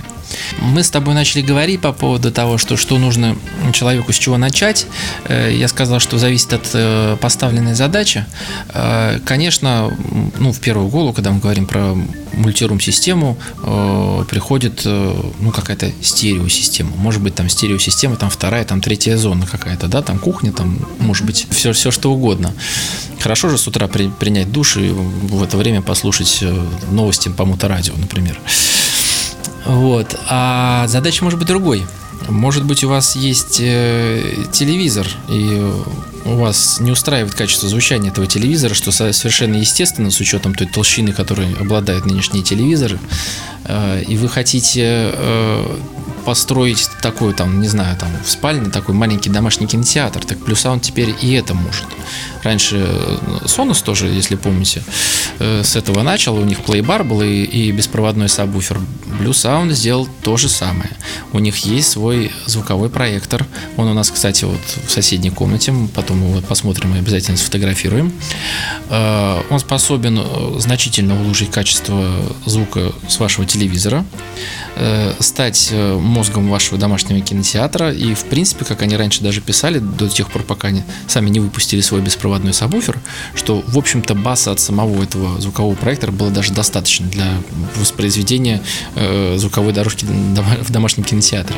Мы 0.61 0.83
с 0.83 0.89
тобой 0.89 1.15
начали 1.15 1.41
говорить 1.41 1.81
по 1.81 1.91
поводу 1.91 2.31
того, 2.31 2.57
что, 2.57 2.77
что 2.77 2.97
нужно 2.97 3.35
человеку 3.73 4.13
с 4.13 4.17
чего 4.17 4.37
начать. 4.37 4.85
Э, 5.27 5.51
я 5.51 5.67
сказал, 5.67 5.99
что 5.99 6.17
зависит 6.17 6.53
от 6.53 7.19
поставленной 7.19 7.73
задачи. 7.73 8.25
Конечно, 9.25 9.95
ну, 10.37 10.51
в 10.51 10.59
первую 10.59 10.89
голову, 10.89 11.13
когда 11.13 11.31
мы 11.31 11.39
говорим 11.39 11.65
про 11.65 11.95
мультирум-систему, 12.33 13.37
приходит 14.29 14.85
ну, 14.85 15.51
какая-то 15.51 15.91
стерео 16.01 16.42
стереосистему. 16.49 16.95
Может 16.95 17.21
быть, 17.21 17.36
там 17.36 17.49
стереосистема, 17.49 18.15
там 18.15 18.29
вторая, 18.29 18.65
там 18.65 18.82
третья 18.82 19.17
зона 19.17 19.45
какая-то, 19.45 19.88
да, 19.88 20.01
там 20.01 20.19
кухня, 20.19 20.51
там, 20.51 20.77
может 20.99 21.25
быть, 21.25 21.47
все, 21.49 21.73
все 21.73 21.91
что 21.91 22.12
угодно. 22.12 22.53
Хорошо 23.19 23.49
же 23.49 23.58
с 23.58 23.67
утра 23.67 23.88
при, 23.88 24.10
принять 24.10 24.51
душ 24.51 24.77
и 24.77 24.89
в 24.89 25.43
это 25.43 25.58
время 25.58 25.82
послушать 25.82 26.39
э, 26.41 26.65
новости 26.91 27.29
по 27.29 27.45
моторадио, 27.45 27.93
например. 27.97 28.39
Вот. 29.65 30.15
А 30.29 30.88
задача 30.88 31.23
может 31.23 31.39
быть 31.39 31.47
другой. 31.47 31.84
Может 32.29 32.65
быть, 32.65 32.84
у 32.84 32.89
вас 32.89 33.15
есть 33.15 33.58
э, 33.60 34.45
телевизор, 34.51 35.08
и 35.29 35.71
у 36.25 36.36
вас 36.36 36.79
не 36.79 36.91
устраивает 36.91 37.36
качество 37.36 37.67
звучания 37.67 38.10
этого 38.10 38.27
телевизора, 38.27 38.73
что 38.73 38.91
совершенно 38.91 39.56
естественно 39.56 40.10
с 40.10 40.19
учетом 40.21 40.56
той 40.56 40.67
толщины, 40.67 41.12
которой 41.12 41.53
обладают 41.56 42.06
нынешние 42.06 42.43
телевизоры, 42.43 42.97
и 44.08 44.17
вы 44.17 44.30
хотите 44.30 45.13
построить 46.23 46.89
такой, 47.02 47.34
там, 47.34 47.62
не 47.62 47.67
знаю, 47.67 47.97
там, 47.97 48.10
в 48.23 48.30
спальне 48.30 48.69
такой 48.69 48.95
маленький 48.95 49.30
домашний 49.30 49.67
кинотеатр, 49.67 50.23
так 50.26 50.43
плюс 50.43 50.65
он 50.65 50.80
теперь 50.80 51.13
и 51.21 51.34
это 51.34 51.54
может. 51.54 51.86
Раньше 52.43 52.86
э, 52.86 53.17
Sonos 53.45 53.84
тоже, 53.84 54.08
если 54.08 54.36
помните, 54.36 54.84
э, 55.39 55.63
с 55.63 55.76
этого 55.76 56.02
начал, 56.04 56.36
у 56.36 56.43
них 56.43 56.62
плейбар 56.62 57.04
был 57.04 57.21
и, 57.21 57.43
и 57.43 57.71
беспроводной 57.71 58.28
сабвуфер. 58.28 58.80
Blue 59.19 59.32
Sound 59.32 59.71
сделал 59.71 60.08
то 60.23 60.36
же 60.38 60.49
самое. 60.49 60.89
У 61.32 61.39
них 61.39 61.58
есть 61.60 61.91
свой 61.91 62.32
звуковой 62.45 62.89
проектор. 62.89 63.45
Он 63.78 63.88
у 63.88 63.93
нас, 63.93 64.12
кстати, 64.12 64.43
вот 64.43 64.60
в 64.88 64.91
соседней 64.91 65.30
комнате, 65.30 65.71
мы 65.71 65.88
потом 65.88 66.21
его 66.28 66.41
посмотрим 66.41 66.95
и 66.95 66.99
обязательно 66.99 67.38
сфотографируем. 67.38 68.12
Э, 68.89 69.41
он 69.49 69.60
способен 69.60 70.19
значительно 70.60 71.19
улучшить 71.21 71.49
качество 71.52 72.12
звука 72.45 72.91
с 73.08 73.19
вашего 73.19 73.45
телевизора, 73.53 74.05
стать 75.19 75.71
мозгом 75.71 76.49
вашего 76.49 76.79
домашнего 76.79 77.21
кинотеатра. 77.21 77.93
И, 77.93 78.13
в 78.13 78.25
принципе, 78.25 78.65
как 78.65 78.81
они 78.81 78.97
раньше 78.97 79.21
даже 79.21 79.41
писали, 79.41 79.79
до 79.79 80.09
тех 80.09 80.31
пор, 80.31 80.43
пока 80.43 80.69
они 80.69 80.83
сами 81.07 81.29
не 81.29 81.39
выпустили 81.39 81.81
свой 81.81 82.01
беспроводной 82.01 82.53
сабвуфер, 82.53 82.99
что, 83.35 83.63
в 83.67 83.77
общем-то, 83.77 84.15
баса 84.15 84.51
от 84.51 84.59
самого 84.59 85.03
этого 85.03 85.39
звукового 85.39 85.75
проектора 85.75 86.11
было 86.11 86.31
даже 86.31 86.53
достаточно 86.53 87.05
для 87.07 87.27
воспроизведения 87.75 88.61
э, 88.95 89.35
звуковой 89.37 89.73
дорожки 89.73 90.05
в 90.05 90.71
домашнем 90.71 91.03
кинотеатре. 91.03 91.55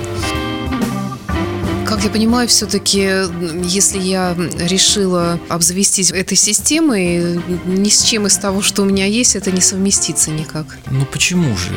Как 1.86 2.04
я 2.04 2.10
понимаю, 2.10 2.48
все-таки, 2.48 3.00
если 3.64 4.00
я 4.00 4.36
решила 4.60 5.40
обзавестись 5.50 6.12
этой 6.12 6.36
системой, 6.36 7.40
ни 7.66 7.90
с 7.90 8.04
чем 8.04 8.28
из 8.28 8.38
того, 8.38 8.62
что 8.62 8.82
у 8.82 8.86
меня 8.86 9.06
есть, 9.06 9.36
это 9.36 9.52
не 9.52 9.62
совместится 9.62 10.32
никак. 10.32 10.66
Ну 10.90 11.06
почему 11.06 11.56
же? 11.56 11.74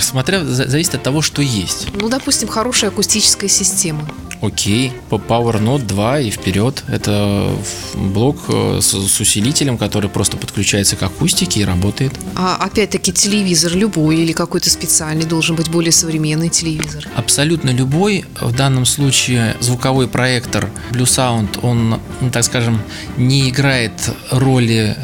Смотря, 0.00 0.44
зависит 0.44 0.94
от 0.94 1.02
того, 1.02 1.22
что 1.22 1.42
есть. 1.42 1.88
Ну, 1.94 2.08
допустим, 2.08 2.48
хорошая 2.48 2.90
акустическая 2.90 3.48
система. 3.48 4.08
Окей, 4.42 4.92
Power 5.08 5.62
Note 5.62 5.86
2 5.86 6.20
и 6.20 6.30
вперед. 6.30 6.82
Это 6.88 7.48
блок 7.94 8.38
э, 8.48 8.80
с, 8.80 8.90
с 8.90 9.20
усилителем, 9.20 9.78
который 9.78 10.10
просто 10.10 10.36
подключается 10.36 10.96
к 10.96 11.02
акустике 11.04 11.60
и 11.60 11.64
работает. 11.64 12.12
А 12.34 12.56
опять-таки 12.56 13.12
телевизор 13.12 13.72
любой 13.76 14.16
или 14.16 14.32
какой-то 14.32 14.68
специальный 14.68 15.26
должен 15.26 15.54
быть 15.54 15.70
более 15.70 15.92
современный 15.92 16.48
телевизор? 16.48 17.06
Абсолютно 17.14 17.70
любой. 17.70 18.24
В 18.40 18.52
данном 18.52 18.84
случае 18.84 19.56
звуковой 19.60 20.08
проектор 20.08 20.68
Blue 20.90 21.04
Sound, 21.04 21.60
он, 21.62 22.00
ну, 22.20 22.30
так 22.32 22.42
скажем, 22.42 22.82
не 23.16 23.48
играет 23.48 23.92
роли 24.32 24.96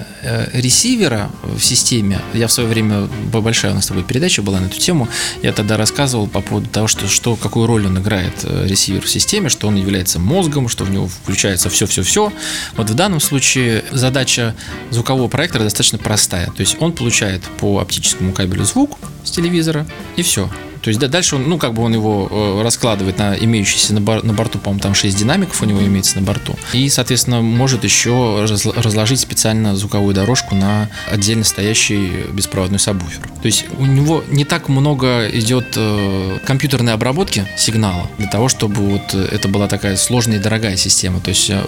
ресивера 0.52 1.30
в 1.42 1.60
системе, 1.60 2.20
я 2.34 2.46
в 2.48 2.52
свое 2.52 2.68
время, 2.68 3.08
большая 3.32 3.72
у 3.72 3.74
нас 3.74 3.84
с 3.84 3.88
тобой 3.88 4.04
передача 4.04 4.42
была 4.42 4.60
на 4.60 4.66
эту 4.66 4.78
тему, 4.78 5.08
я 5.42 5.52
тогда 5.52 5.76
рассказывал 5.76 6.26
по 6.26 6.40
поводу 6.40 6.68
того, 6.68 6.86
что, 6.88 7.08
что 7.08 7.36
какую 7.36 7.66
роль 7.66 7.86
он 7.86 7.98
играет, 7.98 8.32
э, 8.42 8.66
ресивер 8.66 9.02
в 9.02 9.08
системе, 9.08 9.48
что 9.48 9.68
он 9.68 9.76
является 9.76 10.18
мозгом, 10.18 10.68
что 10.68 10.84
в 10.84 10.90
него 10.90 11.08
включается 11.08 11.70
все-все-все. 11.70 12.32
Вот 12.76 12.90
в 12.90 12.94
данном 12.94 13.20
случае 13.20 13.84
задача 13.90 14.54
звукового 14.90 15.28
проектора 15.28 15.64
достаточно 15.64 15.98
простая. 15.98 16.46
То 16.46 16.60
есть 16.60 16.76
он 16.80 16.92
получает 16.92 17.42
по 17.58 17.78
оптическому 17.78 18.32
кабелю 18.32 18.64
звук 18.64 18.98
с 19.24 19.30
телевизора 19.30 19.86
и 20.16 20.22
все. 20.22 20.50
То 20.82 20.88
есть 20.88 21.00
да, 21.00 21.08
дальше 21.08 21.36
он, 21.36 21.48
ну, 21.48 21.58
как 21.58 21.74
бы 21.74 21.82
он 21.82 21.92
его 21.92 22.28
э, 22.30 22.62
раскладывает 22.62 23.18
на 23.18 23.34
имеющиеся 23.34 23.94
на, 23.94 24.00
бар, 24.00 24.22
на 24.22 24.32
борту, 24.32 24.58
по-моему, 24.58 24.80
там 24.80 24.94
6 24.94 25.16
динамиков 25.16 25.60
у 25.62 25.64
него 25.64 25.80
имеется 25.80 26.16
на 26.18 26.22
борту. 26.22 26.56
И, 26.72 26.88
соответственно, 26.88 27.40
может 27.40 27.84
еще 27.84 28.46
разложить 28.76 29.20
специально 29.20 29.76
звуковую 29.76 30.14
дорожку 30.14 30.54
на 30.54 30.88
отдельно 31.10 31.44
стоящий 31.44 32.24
беспроводной 32.32 32.78
сабвуфер. 32.78 33.28
То 33.42 33.46
есть 33.46 33.64
у 33.78 33.86
него 33.86 34.24
не 34.28 34.44
так 34.44 34.68
много 34.68 35.28
идет 35.32 35.74
э, 35.76 36.38
компьютерной 36.44 36.92
обработки 36.92 37.46
сигнала 37.56 38.10
для 38.18 38.28
того, 38.28 38.48
чтобы 38.48 38.82
вот 38.82 39.14
это 39.14 39.48
была 39.48 39.68
такая 39.68 39.96
сложная 39.96 40.38
и 40.38 40.40
дорогая 40.40 40.76
система. 40.76 41.20
То 41.20 41.30
есть, 41.30 41.50
э, 41.50 41.64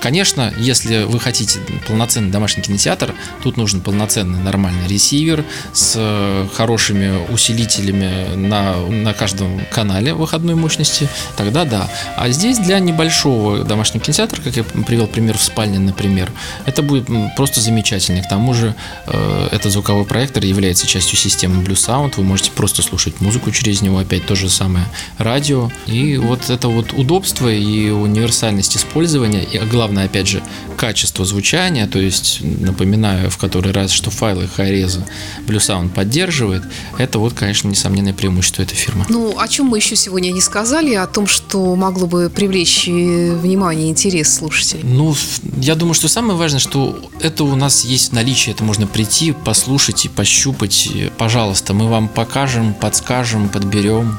конечно, 0.00 0.52
если 0.58 1.04
вы 1.04 1.20
хотите 1.20 1.60
полноценный 1.86 2.30
домашний 2.30 2.62
кинотеатр, 2.62 3.14
тут 3.42 3.56
нужен 3.56 3.80
полноценный 3.80 4.42
нормальный 4.42 4.86
ресивер 4.88 5.44
с 5.72 5.94
э, 5.96 6.46
хорошими 6.54 7.26
усилителями 7.32 8.34
на, 8.48 8.76
на 8.86 9.12
каждом 9.14 9.60
канале 9.70 10.14
выходной 10.14 10.54
мощности, 10.54 11.08
тогда 11.36 11.64
да. 11.64 11.88
А 12.16 12.30
здесь 12.30 12.58
для 12.58 12.78
небольшого 12.78 13.64
домашнего 13.64 14.04
кинотеатра, 14.04 14.40
как 14.42 14.56
я 14.56 14.64
привел 14.64 15.06
пример 15.06 15.36
в 15.36 15.42
спальне, 15.42 15.78
например, 15.78 16.32
это 16.66 16.82
будет 16.82 17.08
просто 17.36 17.60
замечательно. 17.60 18.22
К 18.22 18.28
тому 18.28 18.54
же 18.54 18.74
э, 19.06 19.48
этот 19.52 19.72
звуковой 19.72 20.04
проектор 20.04 20.44
является 20.44 20.86
частью 20.86 21.18
системы 21.18 21.62
Blue 21.62 21.74
Sound. 21.74 22.14
Вы 22.16 22.24
можете 22.24 22.50
просто 22.50 22.82
слушать 22.82 23.20
музыку 23.20 23.50
через 23.50 23.82
него, 23.82 23.98
опять 23.98 24.26
то 24.26 24.34
же 24.34 24.48
самое 24.48 24.86
радио. 25.18 25.70
И 25.86 26.16
вот 26.16 26.50
это 26.50 26.68
вот 26.68 26.92
удобство 26.92 27.48
и 27.52 27.90
универсальность 27.90 28.76
использования, 28.76 29.42
и 29.44 29.58
главное, 29.58 30.06
опять 30.06 30.28
же, 30.28 30.42
качество 30.76 31.24
звучания, 31.24 31.86
то 31.86 31.98
есть, 31.98 32.40
напоминаю 32.40 33.30
в 33.30 33.36
который 33.36 33.72
раз, 33.72 33.90
что 33.90 34.10
файлы 34.10 34.48
Hi-Res 34.56 35.00
Blue 35.46 35.58
Sound 35.58 35.90
поддерживает, 35.90 36.62
это 36.98 37.18
вот, 37.18 37.34
конечно, 37.34 37.68
несомненное 37.68 38.12
преимущество 38.12 38.37
преимущество 38.38 38.62
этой 38.62 38.76
фирмы. 38.76 39.04
Ну, 39.08 39.38
о 39.38 39.48
чем 39.48 39.66
мы 39.66 39.78
еще 39.78 39.96
сегодня 39.96 40.30
не 40.30 40.40
сказали, 40.40 40.94
о 40.94 41.06
том, 41.06 41.26
что 41.26 41.74
могло 41.74 42.06
бы 42.06 42.30
привлечь 42.30 42.88
э, 42.88 43.34
внимание 43.34 43.88
интерес 43.88 44.34
слушателей. 44.34 44.82
Ну, 44.84 45.14
я 45.56 45.74
думаю, 45.74 45.94
что 45.94 46.08
самое 46.08 46.38
важное, 46.38 46.60
что 46.60 46.98
это 47.20 47.44
у 47.44 47.56
нас 47.56 47.84
есть 47.84 48.10
в 48.10 48.12
наличии, 48.12 48.52
это 48.52 48.64
можно 48.64 48.86
прийти, 48.86 49.32
послушать 49.32 50.04
и 50.04 50.08
пощупать. 50.08 50.88
Пожалуйста, 51.16 51.74
мы 51.74 51.88
вам 51.88 52.08
покажем, 52.08 52.74
подскажем, 52.74 53.48
подберем. 53.48 54.16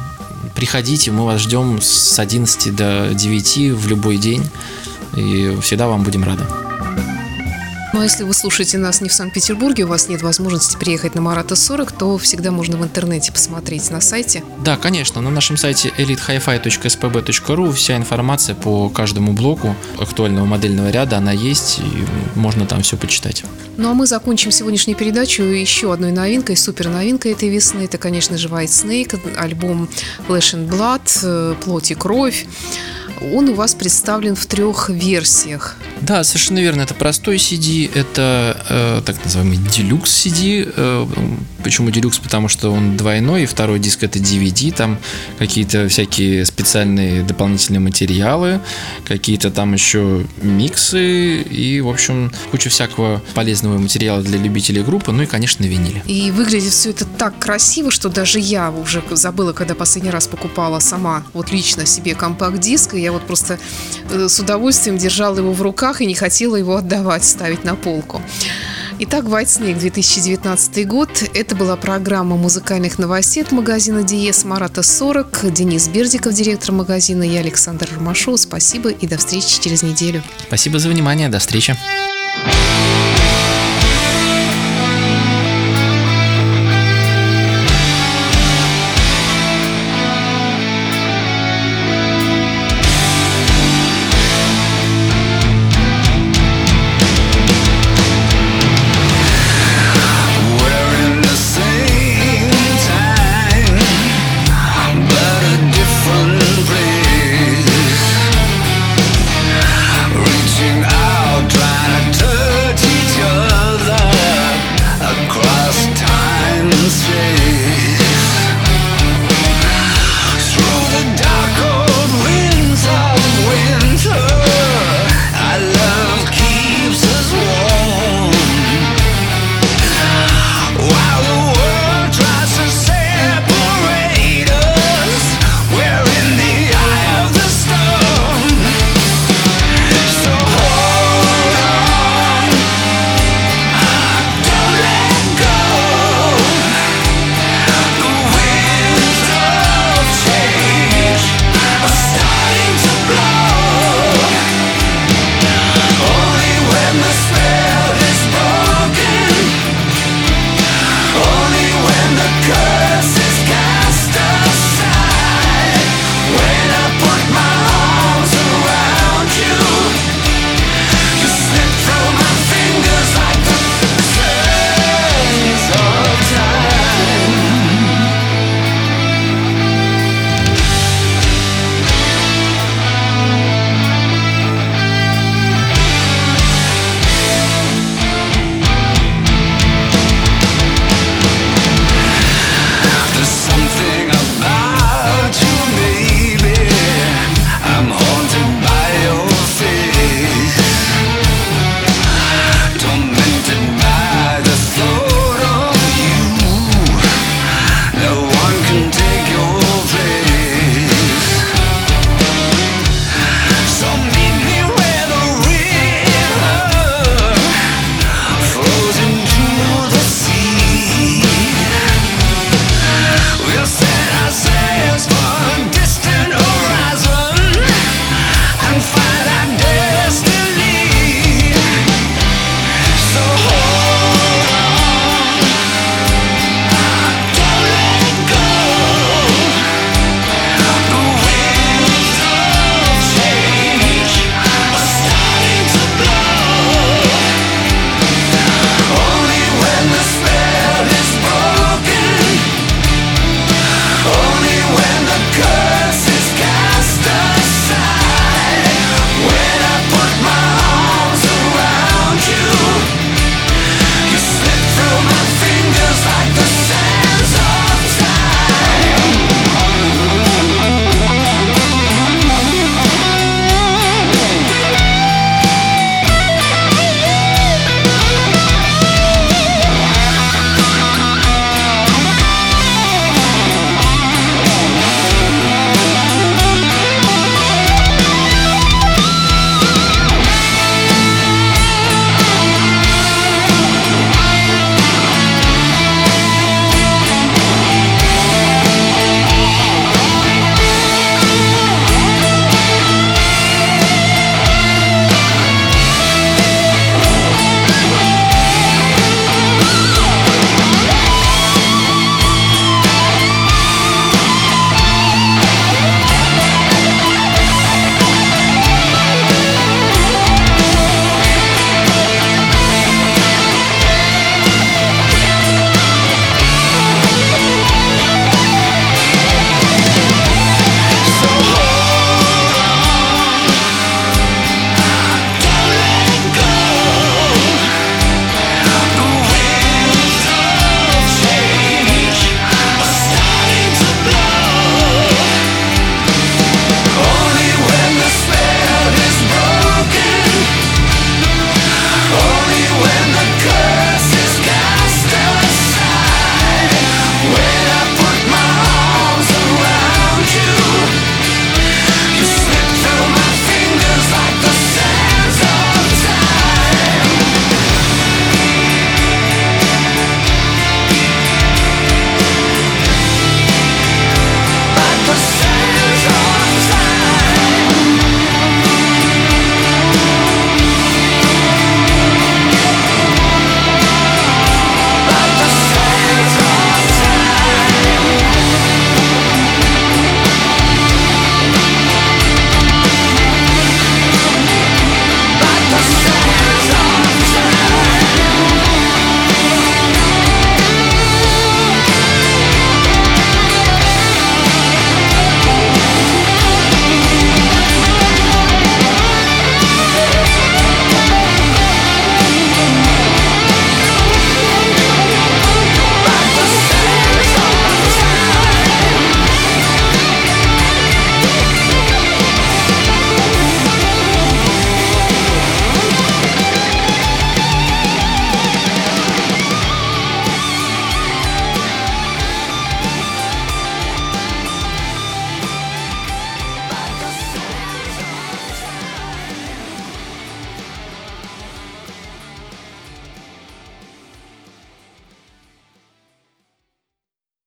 Приходите, 0.56 1.12
мы 1.12 1.26
вас 1.26 1.42
ждем 1.42 1.80
с 1.82 2.20
11 2.20 2.76
до 2.76 3.14
9 3.14 3.74
в 3.74 3.88
любой 3.88 4.18
день, 4.18 4.44
и 5.16 5.58
всегда 5.62 5.88
вам 5.88 6.04
будем 6.04 6.24
рады. 6.24 6.44
Ну 7.92 8.02
а 8.02 8.04
если 8.04 8.24
вы 8.24 8.34
слушаете 8.34 8.78
нас 8.78 9.02
не 9.02 9.10
в 9.10 9.14
Санкт-Петербурге, 9.14 9.86
у 9.86 9.88
вас 9.88 10.10
нет 10.10 10.22
возможности 10.22 10.78
приехать 10.78 11.16
на 11.16 11.22
Марата 11.22 11.56
40, 11.56 11.92
то 11.92 12.18
всегда 12.20 12.52
можно 12.52 12.78
в 12.78 12.84
интернете 12.84 13.32
посмотреть 13.32 13.90
на 13.90 14.00
сайте. 14.00 14.44
Да, 14.64 14.78
конечно, 14.78 15.22
на 15.22 15.32
нашем 15.32 15.58
сайте 15.58 15.92
elitehifi.spb.ru 15.98 17.74
вся 17.74 17.98
информация 17.98 18.54
по 18.54 18.90
каждому 18.90 19.34
блоку 19.34 19.76
актуального 20.00 20.46
модельного 20.46 20.90
ряда, 20.90 21.18
она 21.18 21.32
есть, 21.32 21.80
и 21.80 22.38
можно 22.38 22.68
там 22.68 22.84
все 22.84 22.96
почитать. 22.96 23.44
Ну 23.78 23.90
а 23.90 23.94
мы 23.94 24.06
закончим 24.06 24.52
сегодняшнюю 24.52 24.96
передачу 24.96 25.42
еще 25.42 25.92
одной 25.92 26.12
новинкой, 26.12 26.58
супер 26.58 26.90
новинкой 26.90 27.32
этой 27.32 27.50
весны. 27.50 27.84
Это, 27.86 27.98
конечно 27.98 28.38
же, 28.38 28.50
White 28.50 28.66
Snake, 28.68 29.36
альбом 29.36 29.90
Flesh 30.28 30.54
and 30.54 30.70
Blood, 30.70 31.20
э, 31.24 31.56
плоть 31.64 31.90
и 31.90 31.96
кровь. 31.96 32.46
Он 33.22 33.50
у 33.50 33.54
вас 33.54 33.76
представлен 33.76 34.36
в 34.36 34.46
трех 34.46 34.90
версиях. 34.90 35.76
Да, 36.02 36.24
совершенно 36.24 36.60
верно. 36.60 36.82
Это 36.82 36.94
простой 36.94 37.36
CD, 37.36 37.92
это 37.94 38.59
э, 38.70 39.02
так 39.06 39.24
называемый 39.24 39.58
делюкс 39.58 40.26
CD. 40.26 40.72
Э, 40.76 41.08
почему 41.64 41.92
делюкс? 41.92 42.20
Потому 42.20 42.48
что 42.48 42.72
он 42.72 42.98
двойной, 42.98 43.44
и 43.44 43.46
второй 43.46 43.80
диск 43.80 44.04
это 44.04 44.20
DVD. 44.20 44.72
Там 44.72 45.00
какие-то 45.38 45.88
всякие 45.88 46.46
специальные 46.46 47.24
дополнительные 47.24 47.80
материалы, 47.80 48.62
какие-то 49.06 49.52
там 49.52 49.74
еще 49.74 50.26
миксы 50.42 51.42
и, 51.42 51.82
в 51.82 51.90
общем, 51.90 52.32
куча 52.52 52.70
всякого 52.70 53.22
полезного 53.34 53.78
материала 53.78 54.22
для 54.22 54.38
любителей 54.38 54.84
группы, 54.84 55.12
ну 55.12 55.24
и, 55.24 55.26
конечно, 55.26 55.64
винили. 55.64 56.04
И 56.06 56.32
выглядит 56.32 56.72
все 56.72 56.92
это 56.92 57.06
так 57.06 57.38
красиво, 57.40 57.92
что 57.92 58.10
даже 58.10 58.40
я 58.40 58.72
уже 58.72 59.04
забыла, 59.12 59.54
когда 59.54 59.76
последний 59.76 60.12
раз 60.12 60.28
покупала 60.28 60.80
сама 60.80 61.24
вот 61.34 61.52
лично 61.52 61.86
себе 61.86 62.16
компакт-диск, 62.16 62.94
и 62.94 63.02
я 63.02 63.12
вот 63.12 63.24
просто 63.24 63.60
э, 64.12 64.28
с 64.28 64.40
удовольствием 64.40 64.98
держала 64.98 65.38
его 65.38 65.54
в 65.54 65.62
руках 65.62 66.02
и 66.02 66.06
не 66.06 66.16
хотела 66.16 66.56
его 66.56 66.78
отдавать, 66.78 67.26
ставить 67.26 67.64
на 67.64 67.76
полку. 67.76 68.22
Итак, 69.02 69.24
White 69.24 69.46
Snake 69.46 69.80
2019 69.80 70.86
год. 70.86 71.10
Это 71.34 71.56
была 71.56 71.78
программа 71.78 72.36
музыкальных 72.36 73.00
новостей 73.00 73.42
от 73.44 73.54
магазина 73.54 74.04
Диес 74.04 74.44
Марата 74.44 74.84
40. 74.84 75.54
Денис 75.54 75.88
Бердиков, 75.88 76.34
директор 76.34 76.74
магазина, 76.74 77.24
я 77.24 77.40
Александр 77.40 77.88
Ромашов. 77.96 78.42
Спасибо 78.42 78.90
и 78.90 79.08
до 79.08 79.18
встречи 79.18 79.62
через 79.62 79.84
неделю. 79.84 80.22
Спасибо 80.48 80.80
за 80.80 80.90
внимание. 80.90 81.30
До 81.30 81.40
встречи. 81.40 81.78